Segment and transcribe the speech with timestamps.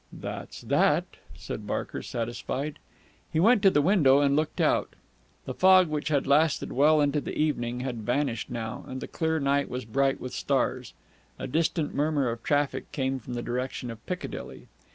[0.11, 1.05] "That's that!"
[1.37, 2.79] said Barker, satisfied.
[3.31, 4.95] He went to the window and looked out.
[5.45, 9.39] The fog which had lasted well into the evening, had vanished now, and the clear
[9.39, 10.95] night was bright with stars.
[11.37, 14.65] A distant murmur of traffic came from the direction of Piccadilly.